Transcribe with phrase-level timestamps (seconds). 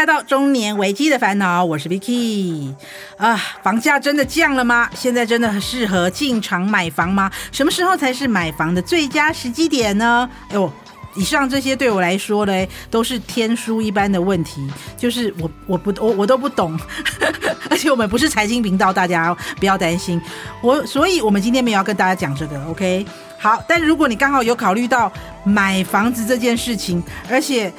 [0.00, 2.74] 来到中年危机的烦恼，我是 Vicky
[3.18, 4.88] 啊，房价真的降了吗？
[4.94, 7.30] 现在真的适合进场买房吗？
[7.52, 10.26] 什么时候才是买房的最佳时机点呢？
[10.48, 10.72] 哎呦，
[11.16, 14.66] 以上这些对我来说呢，都是天书一般的问题，
[14.96, 16.80] 就是我我不我我都不懂，
[17.68, 20.18] 而且我们不是财经频道，大家不要担心。
[20.62, 23.04] 我所以，我们今天没有要跟大家讲这个，OK？
[23.38, 25.10] 好，但如果你刚好有考虑到
[25.44, 27.72] 买房子这件事情，而且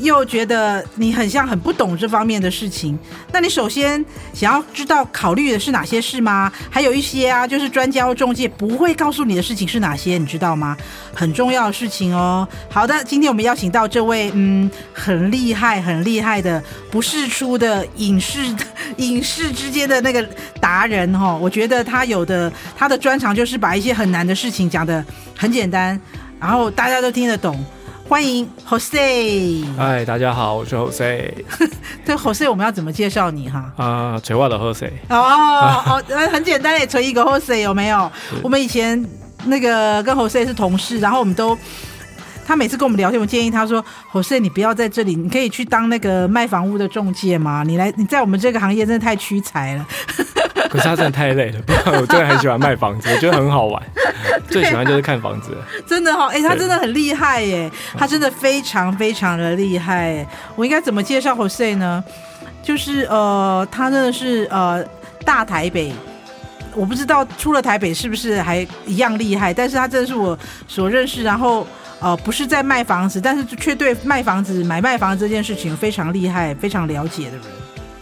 [0.00, 2.98] 又觉得你很像很不懂这方面的事情，
[3.32, 6.50] 那你首先想要知道考虑的是哪些事吗？
[6.70, 10.76] 还有一些啊，就是专家或中介不会告诉你的事情是哪些，你知道吗？
[11.14, 12.46] 很重要的事情哦。
[12.70, 18.38] 好的，今天我们邀请到这位嗯很厉害、很厉害的不世出的影视
[18.98, 20.22] 影视之间的那个
[20.60, 21.38] 达人哈、哦。
[21.40, 25.04] 我觉得他有的他的专长就是把一些很难的事情讲得
[25.36, 26.00] 很简单，
[26.38, 27.64] 然后大家都听得懂。
[28.08, 31.30] 欢迎 Jose，嗨，大家好，我是 Jose。
[32.06, 33.70] 这 Jose 我们要怎么介绍你哈？
[33.76, 34.90] 啊，垂话的 Jose。
[35.10, 35.18] 哦
[35.86, 38.10] 哦，很简单，也垂一个 Jose 有没有？
[38.42, 39.04] 我们以前
[39.44, 41.56] 那个跟 Jose 是同事，然后我们都。
[42.46, 47.62] 他每次跟我们聊天，我建议他说：“Jose，你不要在这里，你可以去当那个卖房屋的中介嘛。
[47.62, 49.86] 你来，你在我们这个行业真的太屈才了。”
[50.68, 53.82] 可是他真的太累了，不然我真的很喜欢卖房子，我觉得很好玩，
[54.48, 55.56] 最喜欢就是看房子。
[55.86, 60.26] 真的哈、哦，哎、欸，他真的很厉害耶，他真的非常非常的厉害。
[60.54, 62.02] 我应该怎么介绍 Jose 呢？
[62.62, 64.84] 就是呃，他真的是呃
[65.24, 65.92] 大台北，
[66.74, 71.66] 我不知道出了台北是不是还一样厉害，但是他真的是我所认识，然后。
[72.00, 77.42] 呃，不是在卖房子，但是却对卖房子、买卖房子这件事情非常厉害、非常了解的人。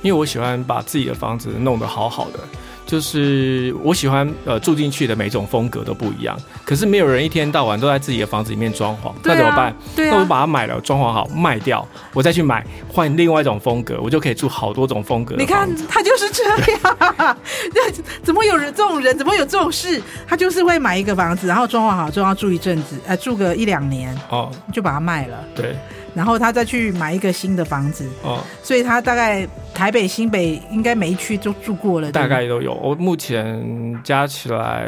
[0.07, 2.39] 因为我喜欢把自己的房子弄得好好的。
[2.87, 9.75] 就是我喜欢呃住进去的每种风格都不一样，可是没有人一天到晚都在自己的房子里面装潢，那怎么办？
[9.97, 15.35] 对啊，那我把它买了，装潢好卖掉，我再去买换另外一种风格，我就可以住好多种风格。
[15.37, 17.37] 你看他就是这样，
[18.23, 19.19] 怎么有人这种人？
[19.19, 20.01] 怎么有这种事？
[20.25, 25.37] 他就是会买一个房子，然后装潢好，之后住一阵子，呃，住个一两年哦，就把它卖了。
[25.57, 25.75] 对。
[26.17, 32.73] 然后他再去买一个新的房子，哦，所以他大概台北、新北应该每一区都住过了，大概都有。
[32.73, 34.87] 我目前加起来，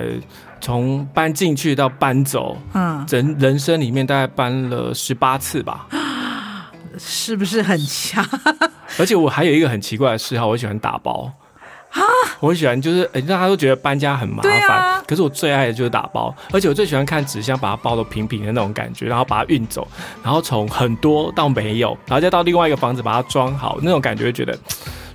[0.59, 5.87] 从搬进去到搬走，嗯，人人生里面大概搬了十八次吧，
[6.99, 8.25] 是不是很强？
[8.99, 11.31] 而且我还有一个很奇怪的嗜好，我喜欢打包。
[11.91, 12.00] 啊，
[12.41, 19.89] 我喜欢就是，让大家都觉得搬家很麻烦，啊，可是我最爱的就是打包，而且我最喜欢看纸箱把它包的平平的那种感觉，然后把它运走，
[20.23, 24.57] 然后从很多到没有，然后再到另外一个房子把它装好，那种感觉会觉得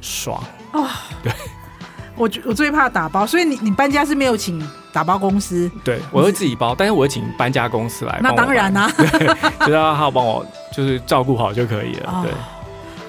[0.02, 0.88] 爽啊，哦。
[1.22, 1.32] 对，
[2.16, 4.60] 我我最怕打包，所以你你搬家是没有请
[4.92, 5.70] 打包公司？
[5.84, 8.20] 对，我会自己包，但是我会请搬家公司来。
[8.22, 9.28] 那当然啦，啊，对，
[9.68, 10.44] 就让他帮我
[10.76, 12.32] 就是照顾好就可以了，哦，对。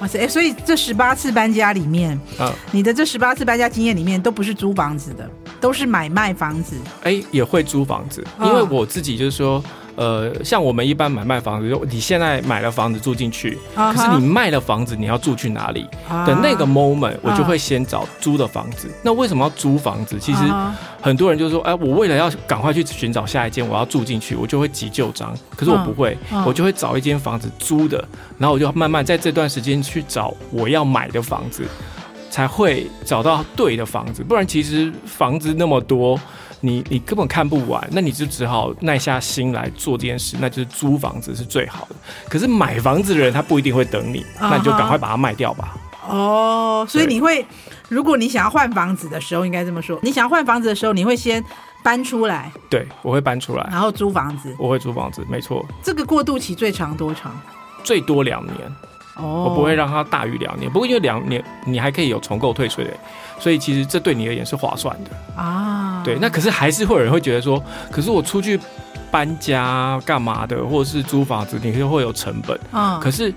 [0.01, 0.27] 哇塞！
[0.27, 5.31] 所以这十八次搬家里面，嗯，你的这十八次搬家经验里面都不是租房子的，
[5.65, 6.77] 都是买卖房子。
[7.03, 9.65] 哎，也会租房子，因为我自己就是说。
[9.97, 13.95] 呃，像我们一般买卖房子，就你现在买了房子住进去，uh-huh.
[13.95, 16.27] 可是你卖了房子，你要住去哪里？Uh-huh.
[16.27, 18.89] 等那个 moment，我就会先找租的房子。
[18.89, 19.03] Uh-huh.
[19.05, 20.19] 那为什么要租房子？
[20.19, 20.41] 其实
[21.01, 25.33] 很多人就说，哎，我为了要赶快去寻找下一间，我要住进去，我就会急就章。
[25.55, 26.45] 可是我不会，uh-huh.
[26.45, 28.05] 我就会找一间房子租的，
[28.37, 31.63] 然后我就慢慢在这段时间去找我要买的房子，
[32.35, 34.25] 才会找到对的房子。
[34.25, 36.19] 不然，其实房子那么多。
[36.61, 41.97] 你你根本看不完，那你就只好耐下心来做这件事，那就是租房子是最好的。
[42.27, 44.49] 可是买房子的人他不一定会等你，uh-huh.
[44.49, 45.77] 那你就赶快把它卖掉吧。
[46.09, 47.45] 哦、oh，所以你会，
[47.91, 51.45] 如果你想要换房子的时候，应该这么说，你想要换房子的时候，你会先
[51.83, 52.51] 搬出来。
[52.71, 54.57] 对，我会搬出来，然后租房子。
[54.59, 55.63] 我会租房子，没错。
[55.83, 57.39] 这个过渡期最长多长？
[57.83, 58.55] 最多两年。
[59.17, 60.71] 哦、oh，我不会让它大于两年。
[60.71, 62.91] 不过因为两年你还可以有重购退税的，
[63.39, 65.11] 所以其实这对你而言是划算的
[65.43, 66.03] 啊。
[66.05, 68.59] 对，那可是还是会有人会觉得说，可是我出去
[69.11, 72.99] 搬家干嘛的，或者是租房子，你就会有成本啊。
[73.03, 73.33] 可是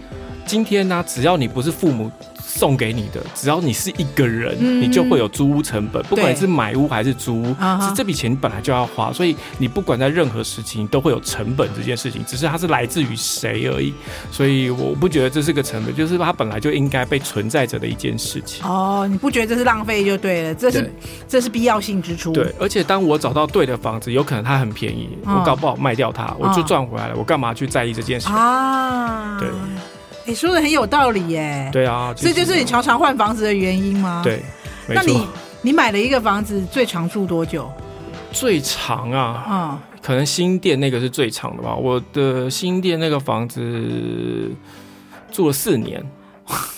[0.45, 2.11] 今天呢、啊，只要你不是父母。
[2.47, 6.01] 送给你的，只要你是一个人，嗯、你就会有租屋成本。
[6.03, 7.47] 不管是买屋还是租屋，
[7.81, 13.93] 是这笔钱你本来就要花，所以你不管在任何时期，你都会有成本这件事情，只是它是来自于谁而已。
[14.31, 18.65] 所以我不觉得这是个成本，就是它本来就应该被存在着的一件事情。
[18.65, 20.91] 哦，你不觉得这是浪费就对了，这是
[21.27, 22.31] 这是必要性支出。
[22.31, 27.15] 对，而且当我找到对的房子，有可能它很便宜，我搞不好卖掉它，我就赚回来了。
[27.17, 29.37] 我干嘛去在意这件事情啊？
[29.37, 29.49] 对。
[30.27, 31.69] 你说的很有道理耶。
[31.71, 34.21] 对啊，这就是你常常换房子的原因吗？
[34.23, 34.41] 对，
[34.87, 35.25] 那你
[35.61, 37.71] 你买了一个房子，最长住多久？
[38.31, 41.73] 最长啊，嗯，可能新店那个是最长的吧。
[41.73, 44.51] 我的新店那个房子
[45.31, 46.05] 住了四年。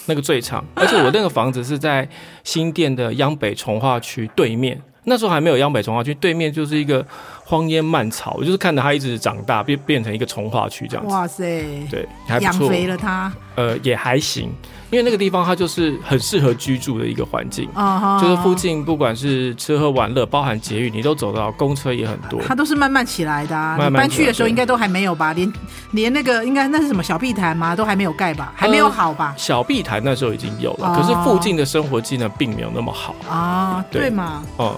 [0.07, 2.07] 那个最长，而且我那个房子是在
[2.43, 7.05] 新店的央北重化区对面，那时候还没有央北重化区，对面就是一个
[7.49, 11.11] 荒烟蔓草，我就是看着它一直长大，变变成一个从化区这样子。
[11.11, 14.51] 哇塞，对，还不错，养肥了它，呃，也还行。
[14.91, 18.21] 因为那个地方它就是很适合居住的一个环境，uh huh.
[18.21, 22.39] 就是附近不管是吃喝玩乐，包含捷运，你都走到，公车也很多。
[22.47, 25.33] 它都是慢慢起来的啊，慢慢搬去的时候应该都还没有吧？
[25.33, 25.51] 连
[25.91, 27.75] 连那个应该那是什么小碧潭吗？
[27.75, 28.53] 都还没有盖吧？
[28.55, 29.33] 还没有好吧？
[29.35, 31.01] 呃、小碧潭那时候已经有了，uh huh.
[31.01, 33.91] 可是附近的生活机能并没有那么好啊，uh huh.
[33.91, 34.43] 对，对嘛？
[34.59, 34.75] 嗯。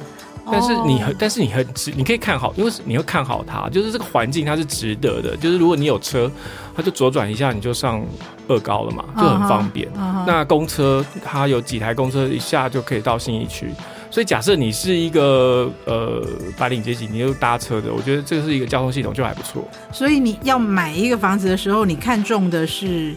[0.50, 1.16] 但是你很，oh.
[1.20, 5.36] 但是你很值，你可以看好，因为你会看好它，就是这个环境它是值得的。
[5.38, 6.32] 就是如果你有车，
[6.76, 8.04] 它就左转一下你就上
[8.48, 9.88] 二高了嘛，就很方便。
[9.90, 10.00] Uh huh.
[10.00, 10.24] uh huh.
[10.26, 13.70] 那公车它有几台公车一下就可以到信义区，
[14.10, 16.26] 所以假设你是一个呃
[16.58, 19.64] 白领阶级，你又搭车的，我觉得这个是一个交通系统就还不错。
[19.92, 23.16] 所以你要买一个房子的时候，你看中的是。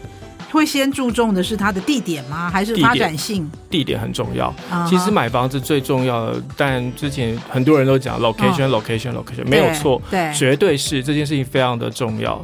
[0.55, 2.49] 会先注重的是它的地点吗？
[2.49, 3.49] 还是发展性？
[3.69, 4.49] 地点，很重要。
[4.71, 4.89] Uh huh.
[4.89, 12.43] 其实买房子最重要的，但之前很多人都讲 location，location，location，、uh location, location, 没有错，对，绝对是这件事情非常的重要。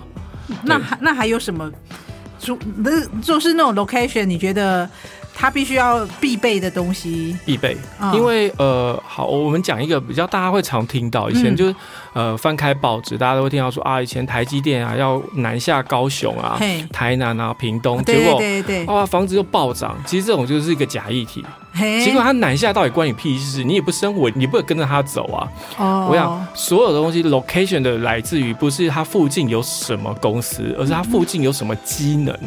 [0.63, 1.71] 那还那还有什么？
[2.37, 4.89] 主那就是那种 location，你觉得？
[5.33, 7.75] 他必须要必备的东西，必备，
[8.13, 11.75] 因为呃，好，我们讲一个比较大家会常听到，以前就是
[12.13, 16.59] 呃，翻开报纸，大家都会听到说啊，以前台积电啊要南下高雄啊、
[16.91, 19.97] 台南啊、屏东，结果对对哇，房子又暴涨。
[20.05, 21.43] 其实这种就是一个假议题，
[22.03, 23.63] 结果他南下到底关你屁事？
[23.63, 25.47] 你也不生活，你不会跟着他走啊。
[25.77, 32.37] 哦，我想所有的东西 location 的来自于不是它附近有什么公司，而是它附近有什么机能。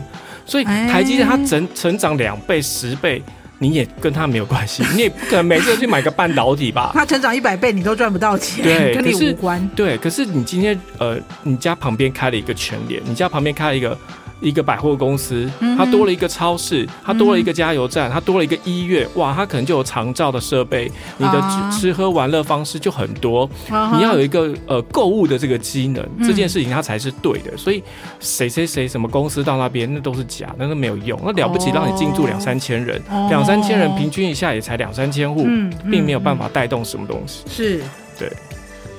[0.46, 3.22] 所以台积电它成成长两倍十倍，
[3.58, 6.90] 你也跟它没有关系， 你也不可能每次去买个半导体吧？
[6.94, 9.68] 它成长一百倍，你都赚不到钱，对，跟你无关。
[9.74, 13.96] 对，可是你今天呃，你家旁边开了一个全联，你家旁边开了一个。
[14.40, 23.48] 一个百货公司，它多了一个超市，它多了一个加油站，它多了一个医院，哇，它可能就有长照的设备，你的吃喝玩乐方式就很多。
[23.68, 27.56] 你要有一个呃购物的这个机能，这件事情它才是对的。
[27.56, 27.82] 所以
[28.20, 31.18] 谁谁谁什么公司到那边那都是假，那都没有用。
[31.24, 33.00] 那了不起让你进驻两三千人，
[33.30, 35.44] 两三千人平均一下也才两三千户，
[35.90, 37.44] 并没有办法带动什么东西。
[37.48, 37.82] 是，
[38.18, 38.30] 对，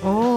[0.02, 0.35] 哦。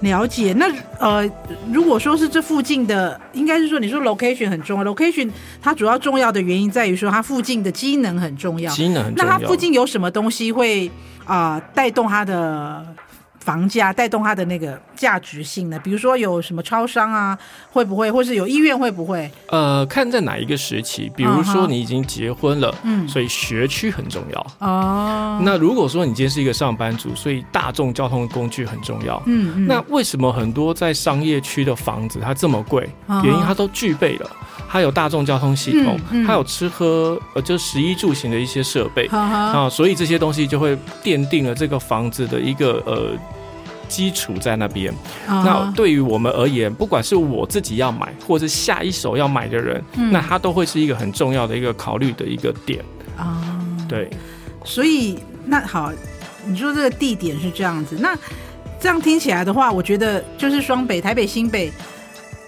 [0.00, 0.66] 了解，那
[0.98, 1.28] 呃，
[1.72, 5.30] 如果说是这附近的，应该是说你说 location 很重要，location
[5.62, 9.32] 它主要重要的原因在于说它附近的机能很重要，机能很重要。
[9.32, 10.90] 那它附近有什么东西会
[11.24, 12.84] 啊带动它的？
[13.44, 15.78] 房价带动它的那个价值性呢？
[15.84, 17.38] 比如说有什么超商啊，
[17.70, 19.30] 会不会，或是有医院会不会？
[19.48, 21.12] 呃，看在哪一个时期。
[21.14, 23.12] 比如说你已经结婚了，嗯、uh，huh.
[23.12, 24.46] 所以学区很重要。
[24.60, 25.44] 哦、uh，huh.
[25.44, 29.22] 那如果说你今天是一个上班族，所以大众交通工具很重要。
[29.26, 29.66] 嗯、uh，huh.
[29.66, 33.22] 那为什么很多在商业区的房子它这么贵？Uh.
[33.22, 34.30] 原因它都具备了，
[34.74, 36.38] 它有大众交通系统，它、uh.
[36.38, 39.16] 有吃喝呃，就食衣住行的一些设备、uh.
[39.16, 43.12] 啊，所以这些东西就会奠定了这个房子的一个呃。
[43.86, 44.92] 基础在那边
[45.28, 45.44] ，uh.
[45.44, 52.82] 那对于我们而言，不管是我自己要买，或是下一手要买的人，嗯、那它都会是一个很重要的一个考虑的一个点
[53.16, 53.38] 啊。
[53.78, 53.88] Uh.
[53.88, 54.10] 对，
[54.64, 55.92] 所以那好，
[56.46, 58.18] 你说这个地点是这样子，那
[58.80, 61.70] 这样听起来的话，我觉得就是双北、台北、新北，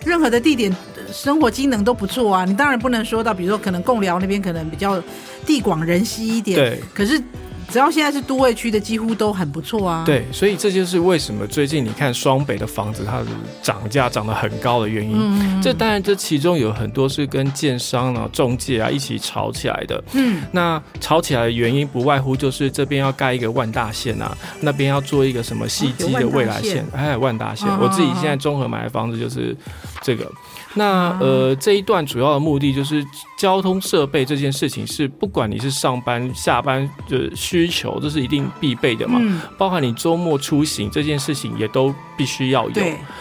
[0.06, 0.74] 任何的地点
[1.12, 2.44] 生活机能都不错啊。
[2.44, 5.02] 你当然不能说到，比如说可能贡寮那边可能比较
[5.44, 7.20] 地广人稀一点，对，可是。
[7.68, 10.04] 只要现在是都会区的，几乎都很不错啊。
[10.06, 13.26] 对，所以这就是为什么最近你看双北的房子，它的
[13.60, 15.16] 涨价涨得很高的原因。
[15.18, 20.00] 嗯，这当然这其中有很多是跟建商啊、中介啊一起炒起来的。
[20.12, 27.68] 嗯，那炒起来的原因不外乎就是这边要盖一个万大线啊，那边要做一个什么细机的未来线，哎，万大线。
[27.80, 29.56] 我自己现在综合买的房子就是
[30.06, 30.30] 这个。
[30.74, 33.04] 那呃，这一段主要的目的就是
[33.36, 39.18] 交通设备这件事情是，不管你是上班下班的需求，这是一定必备的嘛。
[39.20, 39.40] 嗯。
[39.58, 42.74] 包含你周末出行这件事情也都必须要有。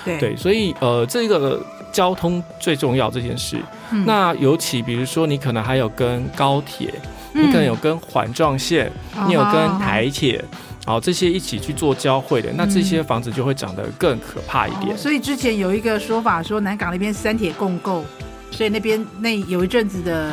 [0.03, 0.35] 对。
[0.35, 3.57] 所以呃，这个交通最重要这件事。
[3.91, 4.05] 嗯。
[4.05, 6.93] 那尤其比如说，你可能还有跟高铁，
[7.33, 7.47] 嗯。
[7.47, 8.91] 你可能有跟环状线，
[9.25, 10.43] 你有跟台铁。
[10.85, 14.95] 好，这些一起去做交汇的，那这些房子就会长得更可怕一点。
[14.95, 18.05] 所以之前有一个说法说，南港那边三铁共构，
[18.51, 20.31] 所以那边那有一阵子的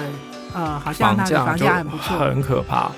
[0.53, 2.93] 呃，好像那个房价很不错，很可怕，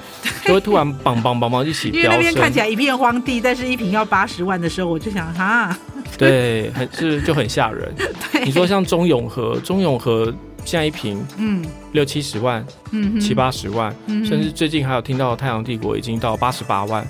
[0.45, 2.03] 就会突然梆梆梆梆一起飙升。
[2.03, 5.79] 因为那边看起来一片荒地，但是一平要八十万的时候，我就想哈，
[6.19, 7.95] 对，很是就很吓人。
[8.33, 10.35] 对你说像中永和，中永和
[10.65, 17.07] 现在一平嗯六七十万，嗯七八十万，嗯、甚至最近还有听到太阳帝国已经到八十八万。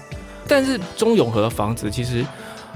[0.46, 2.24] 但是中永和的房子其实，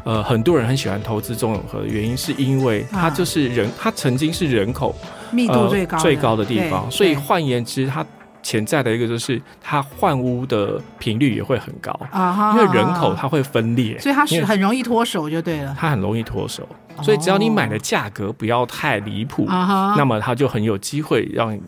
[0.04, 4.94] 呃，很多人很喜欢投资中永和的原因，是因为它就是人，它曾经是人口
[5.30, 8.04] 密度最高、呃、最高的地方，所以换言之，它
[8.42, 16.66] 潜在的一个就是它换屋的频率也会很高啊，因为人口它会分裂，所以它是很容易脱手就对了，它很容易脱手，
[17.02, 21.58] 所以只要你买的价格不要太离谱，那么它就很有机会让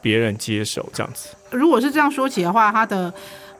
[0.00, 1.28] 别人接手这样子。
[1.50, 3.12] 如果是这样说起的话，它的。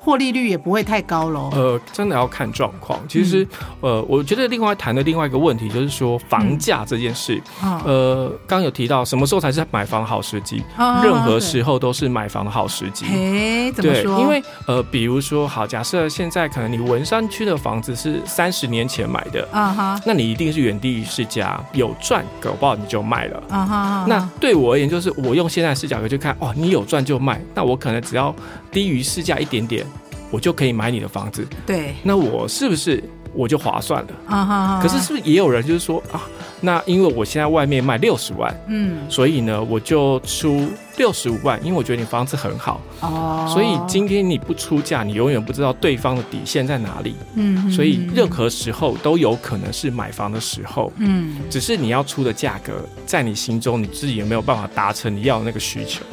[0.04, 1.50] 获利率也不会太高喽。
[1.54, 3.00] 呃，真的要看状况。
[3.08, 3.42] 其实，
[3.80, 7.40] 嗯、呃，我觉得另外谈的另外一个问题就是说房价这件事。
[7.62, 10.62] 嗯、呃，刚有提到什么时候才是买房好时机？
[10.76, 13.06] 哦、任何时候都是买房的好时机。
[13.06, 14.20] 哎，怎么说？
[14.20, 23.42] 因为呃，比如说，好，假设现在可能你文山区的房子是三十年前买的，啊哈，那你一定是原地市价有赚，搞不好你就卖了。
[23.48, 28.34] 啊哈，那对我而言，就是我用现在的视角去看，哦，你有赚就卖，那我可能只要
[28.70, 29.86] 低于市价一点点。
[30.34, 33.00] 我就可以买你的房子，对，那我是不是
[33.32, 34.10] 我就划算了？
[34.26, 36.22] 啊哈，可是是不是也有人就是说啊，
[36.60, 52.72] 那因为我现在外面卖六十万，嗯，所以呢我就出六十五万，因为我觉得你房子很好，哦，所以今天你不出价，你永远不知道对方的底线在哪里，嗯，所以任何时候都有可能是买房的时候，嗯，只是你要出的价格，
[53.06, 56.04] 在你心中你自己有没有办法达成你要的那个需求？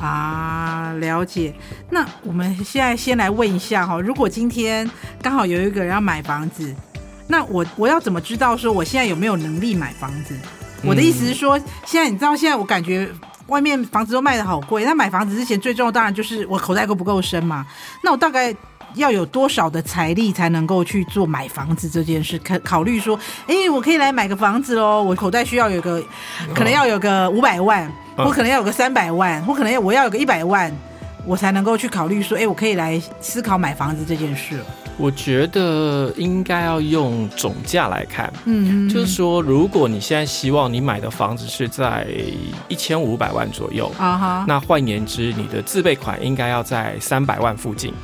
[0.00, 1.54] 啊，了解。
[1.90, 4.88] 那我们现在先来问一下哈，如果今天
[5.22, 6.74] 刚好有一个人要买房子，
[7.26, 10.34] 那我我要怎么知道说我现在有没有能力买房子？
[10.84, 13.10] 我的意思是说，现在你知道现在我感觉
[13.48, 17.66] 外面房子都卖的好贵，那买房子之前最重要当然就是我口袋够不够深嘛。
[18.02, 18.54] 那我大概
[18.94, 22.38] 要有多少的财力才能够去做买房子这件事？
[22.38, 25.02] 考考虑说，哎、欸，我可以来买个房子喽。
[25.02, 26.02] 我口袋需要有个，
[26.54, 27.90] 可能要有个五百万。
[28.16, 30.74] 我可能要有个三百万，我可能要我要有个一百万，
[31.24, 34.58] 我才能够去考虑说，哎、欸，我可以来思考买房子这件事。
[34.96, 42.04] 我觉得应该要用总价来看，嗯，就是说，如果你现在希望你买的房子是在
[42.66, 47.94] 一千五百万左右啊哈，那换言之，你的自备款应该要在三百万附近。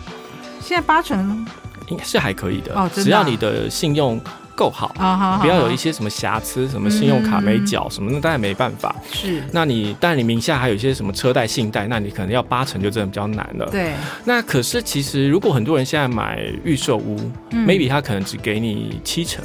[0.65, 1.47] 现在八成
[1.89, 4.21] 应该是还可以的哦，只要你的信用。
[4.57, 8.95] 够好啊，不要有一些什么瑕疵，什么信用卡没缴什么，那当然没办法。
[9.13, 13.69] 是，那你但你名下还有一些什么车贷、信贷，那你可能要八成就真的比较难了。
[13.73, 13.93] 对。
[14.25, 17.19] 那可是其实如果很多人现在买预售屋
[17.51, 19.45] ，maybe 他可能只给你七成，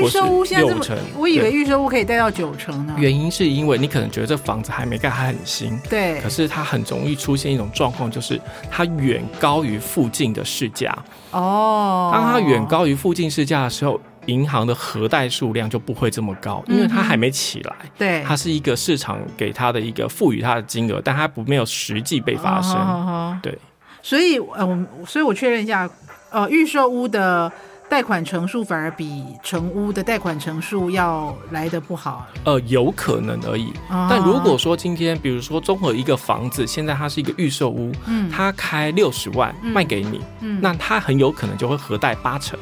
[0.00, 2.94] 预售屋现在六成，我以为预售屋可以贷到九成呢。
[2.98, 5.78] 原因是因为你可能觉得这房子还没盖，还很新。
[5.88, 6.20] 对。
[6.20, 8.40] 可是它很容易出现一种状况，就是
[8.70, 10.96] 它远高于附近的市价。
[11.30, 12.10] 哦。
[12.12, 14.00] 当它远高于附近市价的时候。
[14.26, 17.74] 银行的核贷数量就不会这么高，因为它还没起来。
[17.96, 23.40] 对，它是一个市场给它的一个赋予它的金额，但它不没有实际被发生。
[23.42, 23.58] 对，
[24.02, 25.88] 所以呃，我所以我确认一下，
[26.30, 27.50] 呃，预售屋的
[27.90, 32.24] 贷款成数反而比成屋的贷款成数要来得不好。
[32.44, 33.72] 呃，有可能而已。
[34.08, 42.56] 但如果说今天，比如说综合一个房子，现在它是一个预售屋，嗯，它开六十万卖给你，嗯，那它很有可能就会核贷八成。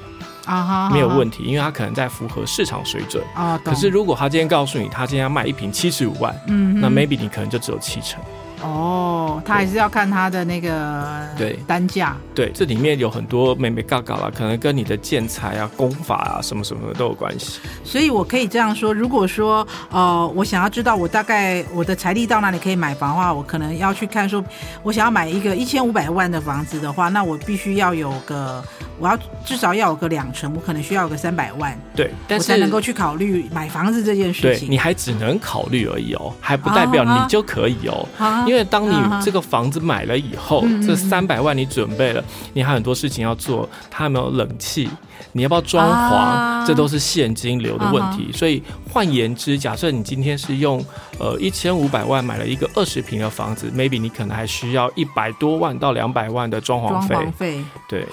[0.46, 3.60] 啊哈，没有问题，因为他可能在符合市场水准啊。
[3.62, 8.18] 可是如果他今天告诉你，他今天要卖一瓶七十五万，嗯，那 maybe 你可能就只有七成。
[8.62, 17.60] 哦，他还是要看他的那个对单价，对，这里面有很多美美嘎嘎啦，可能跟你的建材啊、工法啊什么什么的都有关系。
[17.84, 24.42] 所以我可以这样说，如果说呃，我想要知道我大概我的财力到哪里可以买房的话，我可能要去看说，
[24.82, 28.62] 我想要买一个一千五百万的房子的话，那我必须要有个，
[28.98, 34.66] 我要至少要有个两成，我可能需要有个三百万，对，但是我才能够去考虑买房子这件事情。
[34.66, 38.08] 对，你还只能考虑而已哦，还不代表你就可以哦。
[38.18, 42.24] 啊因为当你这个房子买了以后，嗯、这三百万你准备了，
[42.54, 44.88] 你还有很多事情要做，它有没有冷气？
[45.32, 46.14] 你要不要装潢？
[46.14, 48.30] 啊、这都是现金流的问题。
[48.32, 50.82] 啊、所以换言之，假设你今天是用
[51.18, 57.14] 呃一千五百万买了一个二十平的房子，maybe 你可能还需要一百多万到两百万的装潢费。
[57.14, 58.06] 装潢费对，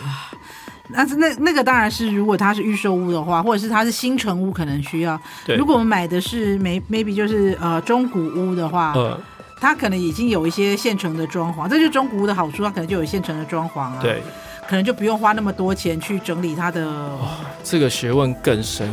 [0.90, 5.20] 那是那那个当然是如果它是预售屋的话，或者是它是新成屋，可能需要。
[5.46, 8.92] 对如果我们买的是 maybe 就是呃中古屋的话。
[8.94, 9.18] 呃
[9.60, 13.98] 它可能已经有一些现成的装潢，这就是中古屋的好处，它可能就有现成的装潢啊。
[14.02, 14.22] 对，
[14.68, 16.86] 可能就不用花那么多钱去整理它的。
[16.86, 17.20] 哦，
[17.64, 18.88] 这个学问更深，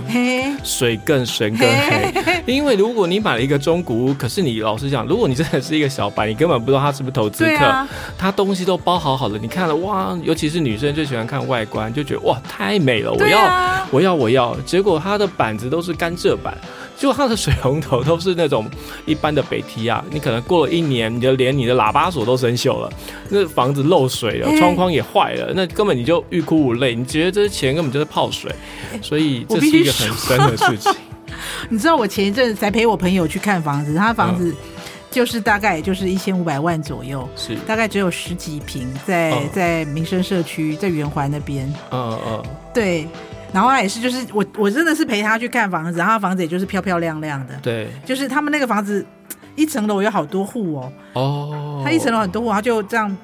[0.63, 2.43] 水更深更黑。
[2.47, 16.57] 因为如果你买了一个中古屋，可是你老实讲，如果你真的是一个小白，你根本不知道他是不是投资客，啊、他东西都包好好的，你看了哇，尤其是女生最喜欢看外观，就觉得哇太美了，我要、啊、我要我要，结果它的板子都是甘蔗板。
[16.97, 18.65] 就它的水龙头都是那种
[19.07, 22.93] 一般的北提啊，你可能过了一年，你就连你的喇叭锁都生锈了，
[23.29, 28.55] 那房子漏水了，窗框也坏了，那根本你就欲哭无泪，你觉得这些钱根本就是泡水，
[29.01, 30.93] 所以这是一个很深的事情。
[31.69, 34.55] 你知道我前一阵才陪我朋友去看房子，他房子
[35.11, 41.67] 就是大概也就是一千五百万左右，是大概只有十几平，在、嗯、在民生社区，在圆环那边。
[41.91, 43.09] 嗯嗯，对。
[43.53, 47.55] 然后他也是，就是我我真的是陪他去看房子，然后房子也就是漂漂亮亮的。
[47.63, 49.05] 对，就是他们那个房子
[49.55, 50.93] 一层楼有好多户哦。
[51.13, 51.83] 哦。
[51.85, 53.15] 他一层楼很多户，他就这样。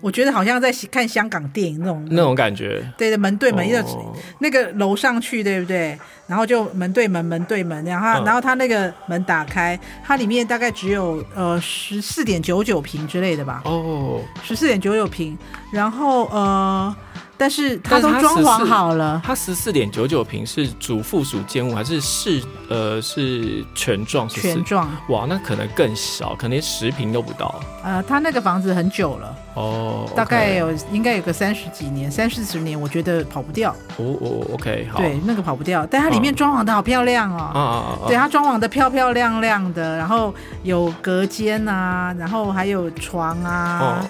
[0.00, 5.96] 我觉得好像在看香港电影那种那种感觉，对的，门对门，一、哦、那个楼上去，对不对？
[6.26, 13.62] 然后就门对门，门对门，然后、嗯、然后他那个门打开，它里面大概只有呃十四点九九平之类的吧？
[13.64, 15.38] 哦，十四点九九平，
[15.72, 16.96] 然后呃。
[17.42, 19.20] 但是它都装潢好了。
[19.24, 24.28] 它十四点九九平是主附属间屋还是是呃是全幢？
[24.28, 24.88] 全幢。
[25.08, 27.60] 哇，那可能更小，可能连十平都不到。
[27.82, 33.72] 呃，他那个房子很久了哦，okay、大概有应该有个三十几年，三四十年，我觉得跑不掉。
[33.96, 35.00] 哦哦，OK，好。
[35.00, 37.50] 对，那个跑不掉，但它里面装潢的好漂亮哦。
[37.52, 38.06] 啊啊啊！
[38.06, 40.32] 对，它装潢的漂漂亮亮的，然后
[40.62, 44.08] 有隔间啊，然后还有床啊，哦、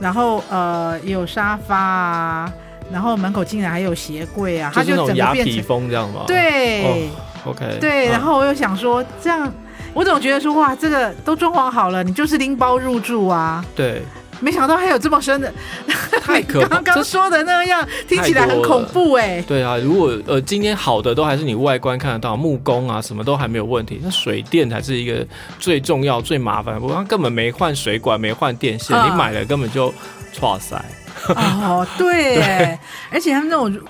[0.00, 2.52] 然后呃有沙发啊。
[2.94, 6.22] 然后门口竟然还有鞋柜啊，它就整个变成风这样吗？
[6.28, 7.10] 对、
[7.44, 8.06] oh,，OK，对。
[8.06, 9.52] 然后我又想说，这样
[9.92, 13.64] 我总觉得说，哇，这个都装潢好了，你就是拎包入住啊。
[13.74, 14.00] 对，
[14.38, 15.52] 没想到还有这么深的，
[16.22, 16.68] 太可怕。
[16.68, 19.42] 刚刚说的那样听起来很恐怖哎。
[19.42, 25.26] 对啊，如果呃今天好的都还是你外观看得到，木工啊什么都还没有问题，那水电才是一个
[25.58, 26.78] 最重要最麻烦。
[26.78, 29.92] 不过他根本没换水管，没换电线，嗯、你买了根本就
[30.32, 30.84] 剉赛。
[31.34, 32.78] 哦，对，对，
[33.10, 33.80] 而且他们那种。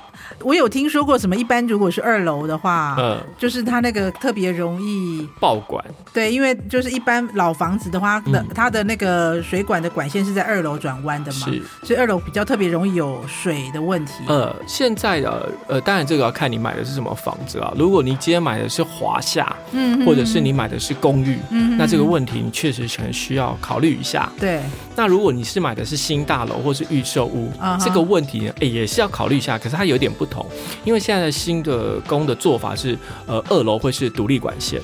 [0.42, 1.34] 我有听说过什么？
[1.36, 5.84] 一般如果是二楼的话，嗯，就是它那个特别容易爆管。
[6.12, 14.12] 对，因为就是一般老房子的话，的、嗯、它的那个水管的管线是在二楼转弯的嘛，是，所以二楼比较特别容易有水的问题。
[14.28, 17.72] 呃，现在的呃，当然这个要看你买的是什么房子啊。
[17.76, 24.30] 如果你今天买的是华夏，嗯，或者是你买的是公寓，嗯，那这个问题你确实可能需要考虑一下。
[24.38, 24.60] 对。
[24.96, 29.58] 那如果你是买的是新大楼或是预售屋，啊，这个问题呢，哎，也是要考虑一下。
[29.58, 30.46] 可是它有点不不同。
[30.84, 34.80] 因为现在新的工的做法是，呃，二楼会是独立管线，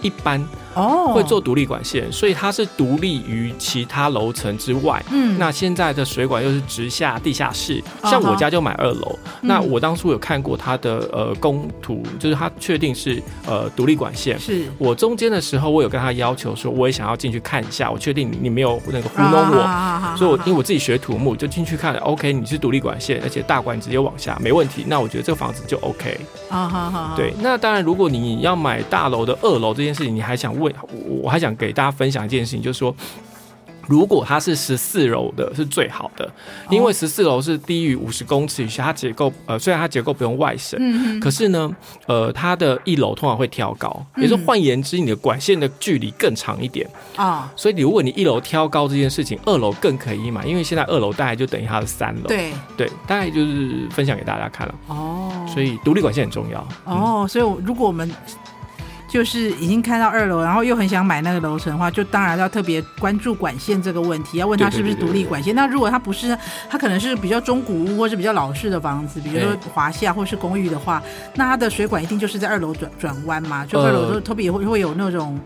[0.00, 0.42] 一般。
[0.78, 5.02] 哦，会做独立管线，所以它是独立于其他楼层之外。
[5.10, 9.18] 嗯，那现在的水管又是直下地下室，像我家就买二楼。
[9.42, 14.38] 嗯、那我当初有看过它的呃工图，就是它确定是呃独立管线。
[14.38, 19.60] 是我中间的时候，我有跟他要求说，我也想要进去看一下，我确定你没有那个糊弄我。
[19.60, 21.98] 啊、所以我，我因为我自己学土木，就进去看了。
[22.00, 24.84] OK，你是独立管线，而且大管直接往下，没问题。
[24.86, 26.20] 那我觉得这个房子就 OK。
[26.48, 27.14] 啊哈哈。
[27.16, 30.67] 对，那当然，如果你要买大楼的二楼这件事情，你还想问？
[31.06, 32.94] 我还想给大家分享一件事情，就是说，
[33.86, 36.30] 如果它是十四楼的，是最好的，
[36.68, 41.74] 因为十四楼是低于五十公尺以下，它结构呃，虽然它结构不用外省，嗯，可是呢，
[42.06, 52.52] 呃，它的一楼通常会挑高，也就是换言之，你的管线的距离更长一点啊，所以如果你一楼挑高这件事情，二楼更可以买，因为现在二楼大概就等于它的三楼，对。
[52.76, 54.74] 对，大概就是分享给大家看了。
[54.88, 56.68] 哦，所以独立管线很重要。
[56.84, 58.10] 哦，所以如果我们。
[59.08, 65.54] 就是已经看到二楼，然后又很想买那个楼层的话，就当然要特别关注管线这个问题，要问他是不是独立管线。
[65.54, 66.36] 对对对对对，那如果他不是，
[66.68, 71.02] 他可能是比较中古屋或是比较老式的房子，比如说华夏或是公寓的话，
[71.34, 75.38] 那它的水管一定就是在二楼转转弯嘛，就二楼都特别会会有那种。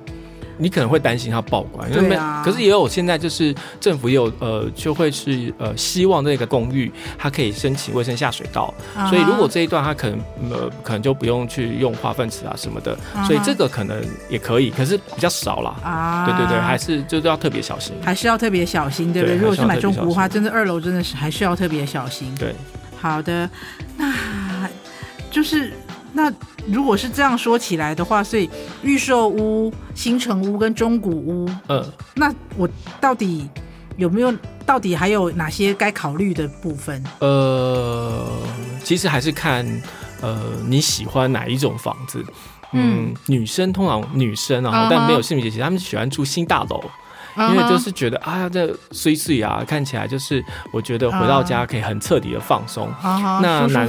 [0.59, 10.19] 你可能会担心它爆管，因为可是也有现在就是政府也有呃，就会是呃，希望这个公寓它可以申请卫生下水道，啊、所以如果这一段它可能
[10.51, 15.75] 呃，可能就不用去用化粪池啊什么的，啊、所以这个可能也可以，可是比较少啦。
[15.83, 19.37] 啊，对对对，还是就是要特别小心，还是要特别小心，对不对？
[19.37, 22.35] 如果是买中古的话，真的二楼真的是还是要特别小心。
[22.39, 22.55] 对，
[23.01, 23.49] 好的，
[23.97, 24.13] 那
[25.31, 25.73] 就是。
[26.13, 26.33] 那
[26.67, 28.49] 如果是这样说起来的话，所以
[28.83, 32.69] 预售屋、新城屋跟中古屋，嗯，那我
[33.01, 33.49] 到底
[33.97, 34.33] 有没有？
[34.65, 37.03] 到底还有哪些该考虑的部分？
[37.19, 38.39] 呃，
[38.85, 39.67] 其实还是看
[40.21, 42.25] 呃你喜欢哪一种房子。
[42.73, 46.81] 嗯，嗯女生通常女生啊，但没有性别歧视，他们喜欢住新大楼。
[47.37, 52.89] 因为就是觉得啊，这碎碎啊，看起来就是我觉得回到家可以很彻底的放松。
[53.03, 53.41] Uh-huh.
[53.41, 53.89] 那男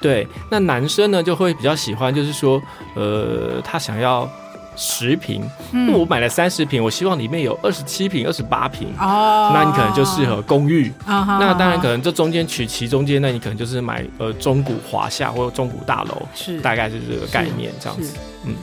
[0.00, 2.60] 对，那男生呢就会比较喜欢，就是说，
[2.94, 4.28] 呃，他想要
[4.76, 5.42] 十坪，
[5.72, 8.88] 嗯、我买了三十坪，我希望里面有二十七瓶、二十八瓶。
[9.00, 10.92] 哦，那你可能就适合公寓。
[11.08, 11.38] Uh-huh.
[11.38, 18.16] 那当然可能这中间取其中间，那你可能就是买呃中古华夏或者中古大楼，是大概是这个概念这样子。
[18.44, 18.54] 嗯。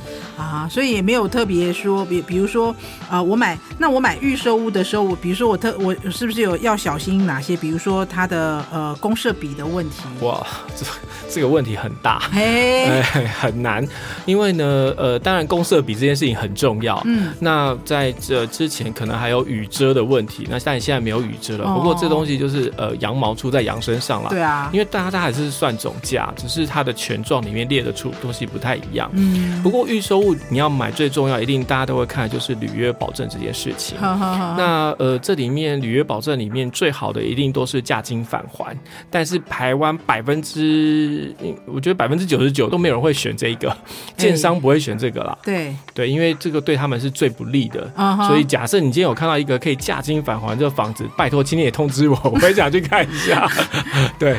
[0.42, 2.72] 啊，所以也没有特别说，比比如说
[3.10, 7.56] 啊、呃，我买那我买预售屋的时候，我比如说我特我是不是有要小心哪些？
[7.56, 9.98] 比如说它的呃公设比的问题。
[10.22, 10.86] 哇，这
[11.30, 13.02] 这个问题很大，嘿、哎，
[13.40, 13.88] 很难，
[14.26, 17.02] 因为呢，呃，当然公设比这件事情很重要。
[17.06, 21.66] 嗯，那在这之前可能还有雨遮的问题，那但现在没有雨遮了。
[21.66, 24.30] 哦、不过这东西就是呃羊毛出在羊身上了。
[24.30, 29.10] 对啊，因为大家它还是算总价，只是它的权状里面列的出东西不太一样。
[29.14, 33.98] 嗯，不过预售物你要买最重要，一定大家都会看的就是履约保证这件事情。
[33.98, 34.56] 好好好。
[34.58, 38.78] 那呃这里面履约保证里面最好的一定都是价金返还，
[39.10, 43.76] 但是台湾百分之我觉得百分之九十九都没有人会选这一个，
[44.18, 45.38] 建商不会选这个啦。
[45.44, 47.92] 对对，因为这个对他们是最不利的。
[48.28, 53.50] 所以假设你今天有看到一个可以价金返还这个房子，拜托，今天也通知我，我也想去看一下。
[54.20, 54.38] 对。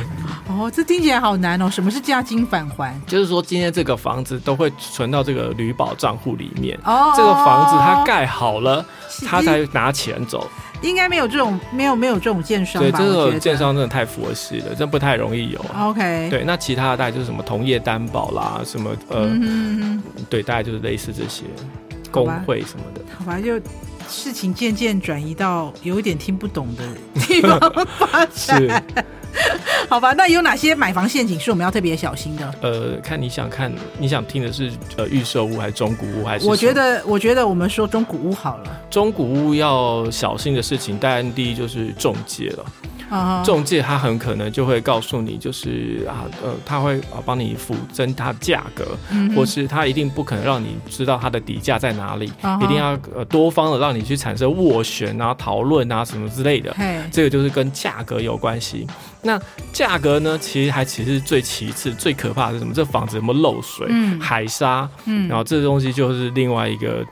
[0.58, 1.70] 哦，这听起来好难哦。
[1.70, 2.98] 什么是价金返还？
[3.06, 6.78] 就是说今天这个房子都会存到这个旅保账户里面。
[6.84, 7.12] 哦。
[7.16, 8.84] 这个房子它盖好了，
[9.26, 10.48] 他才拿钱走。
[10.82, 12.98] 应该没有这种，没有没有这种建商吧？
[12.98, 15.64] 对，这种建商真的太佛系了，真不太容易有。
[15.78, 16.28] OK。
[16.28, 21.44] 对，那其他的大概就是什么同业担保啦，什么呃，嗯、对，大概就是类似这些
[22.10, 23.00] 工会什么的。
[23.16, 23.54] 好吧，就
[24.08, 26.84] 事情渐渐转移到有一点听不懂的
[27.20, 27.60] 地方
[27.96, 28.34] 发展。
[28.34, 28.82] 是。
[29.88, 32.54] 好吧，那有哪些买房陷阱是我们要特别小心的？
[32.60, 36.46] 呃，看你想看，你想听的是呃预售屋还是中古屋还是？
[36.46, 38.80] 我觉得，我觉得我们说中古屋好了。
[38.90, 42.64] 中古屋要小心的事情，当然第一就是中介了。
[43.44, 56.74] 仲介他很可能就会告诉你，就是啊，呃，他会啊帮你辅增它价格，嗯、或是他一定不可能让你知道它的底价在哪里，嗯、一定要呃多方的让你去产生斡旋啊、讨论啊什么之类的。
[56.78, 58.86] 嘿这个就是跟价格有关系。
[59.22, 59.40] 那
[59.72, 62.72] 价格呢，其实还其实最其次，最可怕的是什么？
[62.74, 64.88] 这房子有没有漏水、嗯、海沙？
[65.04, 67.04] 嗯，然后这东西就是另外一个。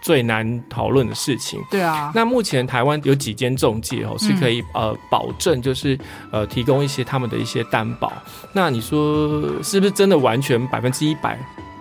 [0.00, 2.12] 最难讨论的事情，对啊。
[2.14, 5.98] 那目前台湾有几间中介哦，是可以呃保证，就是
[6.30, 8.12] 呃提供一些他们的一些担保。
[8.52, 11.38] 那你说是不是真的完全百分之一百？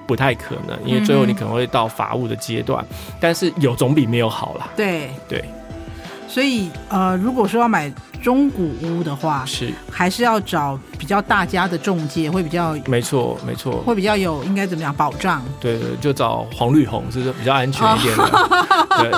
[0.07, 2.81] 不太可能，因为最后你可能会到法务的阶段。
[2.91, 4.69] 嗯、但是有总比没有好啦。
[4.73, 5.43] 对对。
[6.27, 7.91] 所以呃，如果说要买。
[8.19, 15.39] 中古屋的话是还是要找比较大家的中介，会比较没错没错，会比较有应该怎么样保障？
[15.61, 18.17] 对对，就找黄绿红，是不是比较安全一点
[18.97, 19.11] 对，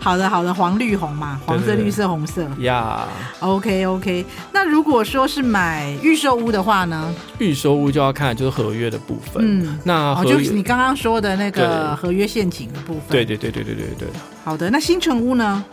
[0.00, 3.08] 好的好的，黄绿红嘛，黄色绿色红色呀。
[3.40, 7.12] OK OK，那如果说是买预售屋的话呢？
[7.38, 14.08] 预售屋就要看就是合约的部分，嗯，那哦就是你刚刚说的那个合约陷阱的部分，对对对对对对对。
[14.44, 15.64] 好的，那新城屋呢？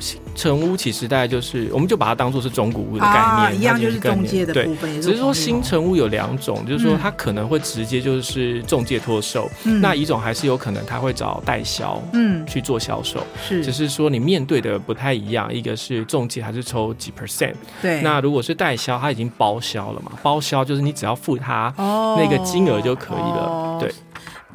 [0.00, 4.92] 新成屋其实大概就是，我们就把它当做是中古屋的概念，啊、一样就是中介的部分。
[4.92, 13.20] 对，只是说新成屋有两种，就是说它可能会直接就是中介托售，嗯、那一种还是有可能他会找代销，嗯，去做销售。
[13.46, 18.00] 是，只是说你面对的不太一样，一个是中介还是抽几 percent，对。
[18.02, 20.12] 那如果是代销，他已经包销了嘛？
[20.22, 21.72] 包销就是你只要付他
[22.18, 23.92] 那个金额就可以了，哦、对。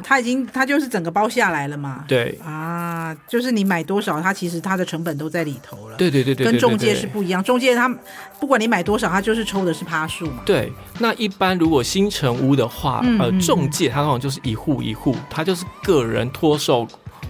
[0.03, 2.03] 他已经，他就是整个包下来了嘛。
[2.07, 5.97] 对啊，就是你买多少，它其实它的成本都在里头了。
[5.97, 7.43] 对对对对，跟中介是不一样。
[7.43, 7.87] 中介他
[8.39, 10.41] 不管你买多少，他就是抽的是趴数嘛。
[10.45, 16.87] 对，那一般如果新城屋的话，嗯、呃，中介他通常就是一户一户，他就是个人托售。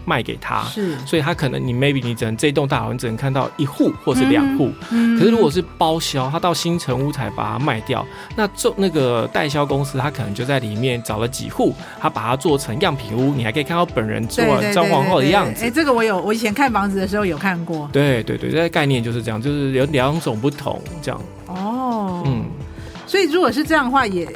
[0.09, 8.03] 卖给他，是，所以他可能你 maybe 你只能这栋大楼你只能看到一户或是两户，嗯，可是如果是包销，他到新城屋才把它卖掉，
[8.35, 14.43] 那做那个代销公司他可能就在里面找了几户，他把它做成样品屋，你还可以看到本人做
[14.73, 15.65] 装潢后的样子。
[15.65, 17.87] 哎，这个我有，我以前看房子的时候有看过。
[17.93, 21.21] 对对对，这个概念就是这样，就是有两种不同这样。
[21.47, 22.45] 哦，嗯，
[23.05, 24.27] 所以如果是这样的话也。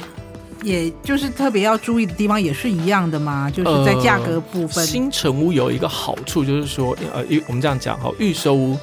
[0.64, 4.82] 也就是特别要注意的地方也是一样的嘛，就是在价格部分。
[4.82, 8.76] 呃、新城屋有一个好处就是说，呃，我们这样讲哈，预售屋。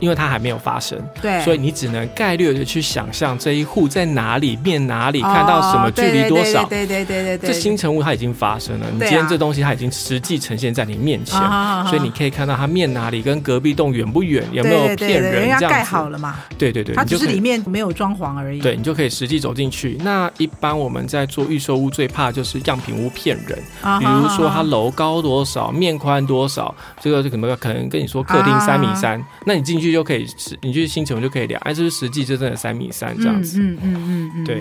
[0.00, 6.64] 因为它还没有发生，对，所以你只能概略的去想象这一户在哪里，面哪里，看到什么距离多少。
[6.64, 7.48] 对对对对对。
[7.48, 11.38] 这新成屋它已经发生了，你今天这东西它已经实际呈现在你面前，
[11.86, 15.66] 所以你可以看到它面哪里，跟隔壁栋远不远，有没有骗人这样子。
[15.68, 16.36] 盖好了嘛？
[16.58, 18.60] 对对对，它只是里面没有装潢而已。
[18.60, 19.96] 对，你就可以实际走进去。
[20.02, 23.58] 那一般我们在做预售屋最怕就是样品屋骗人，
[23.98, 30.26] 比如说它楼高多少，面宽多少，这个就可能可能跟你说客厅三米三，那你进去就可以
[30.60, 30.74] 你。
[30.74, 34.60] 去新城就可以聊，哎，这是实际就真的三米三这样子，嗯嗯嗯嗯，对，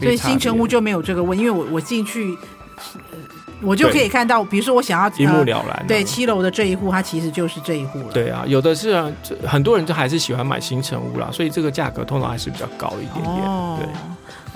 [0.00, 2.36] 所以新城屋就没有这个问，因为我我进去，
[3.62, 8.12] 我就可以看到，比如说我想要一目了然，对，七楼的这一户，它其实就是这一户了。
[8.12, 9.08] 对啊，有的是啊，
[9.46, 13.46] 很多人就还是喜欢买新城屋啦，所以这个价格通常还是比较高一点点。
[13.76, 13.86] 对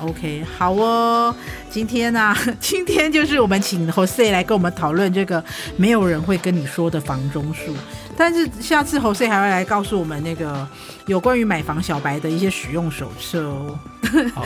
[0.00, 1.32] OK，好哦。
[1.70, 5.42] 今天呢、啊， 今天就是我们请 Jose 来跟我们讨论这个
[5.76, 7.72] 没有人会跟你说的房中术。
[8.16, 10.66] 但是下次 Jose 还会来告诉我们那个
[11.06, 13.78] 有关于买房小白的一些使用手册哦。
[14.34, 14.44] 好，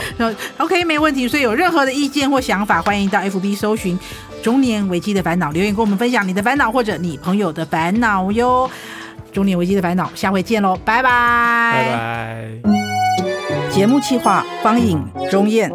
[0.63, 1.27] OK，没问题。
[1.27, 3.99] 所以有任何的意见或想法，欢迎到 FB 搜寻
[4.41, 8.69] “中年危机的烦恼”，留言跟我们分享你的烦恼或者你朋友的烦恼哟。
[9.33, 11.09] 中年危机的烦恼，下回见喽，拜拜，
[11.73, 12.49] 拜拜。
[13.69, 15.71] 节目企划方颖、钟燕，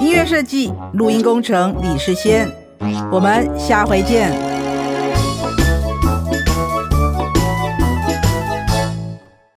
[0.00, 2.48] 音乐设计、录音工程李世先，
[3.10, 4.59] 我们下回见。